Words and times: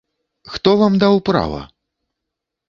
Хто 0.53 0.71
вам 0.79 0.97
даў 1.03 1.19
права? 1.29 1.61